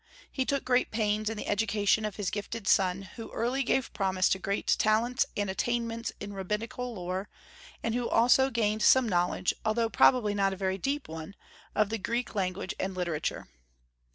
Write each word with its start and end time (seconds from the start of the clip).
He 0.31 0.45
took 0.45 0.65
great 0.65 0.89
pains 0.89 1.29
in 1.29 1.37
the 1.37 1.45
education 1.47 2.05
of 2.05 2.15
his 2.15 2.31
gifted 2.31 2.67
son, 2.67 3.03
who 3.17 3.29
early 3.31 3.61
gave 3.61 3.93
promise 3.93 4.33
of 4.33 4.41
great 4.41 4.65
talents 4.79 5.27
and 5.37 5.47
attainments 5.47 6.11
in 6.19 6.33
rabbinical 6.33 6.95
lore, 6.95 7.29
and 7.83 7.93
who 7.93 8.09
gained 8.49 8.79
also 8.81 8.87
some 8.87 9.07
knowledge, 9.07 9.53
although 9.63 9.89
probably 9.91 10.33
not 10.33 10.53
a 10.53 10.57
very 10.57 10.79
deep 10.79 11.07
one, 11.07 11.35
of 11.75 11.89
the 11.89 11.99
Greek 11.99 12.33
language 12.33 12.73
and 12.79 12.95
literature. 12.95 13.47